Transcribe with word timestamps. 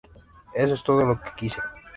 Eso 0.55 0.73
es 0.73 0.83
todo 0.83 1.05
lo 1.05 1.21
que 1.21 1.29
quise. 1.37 1.61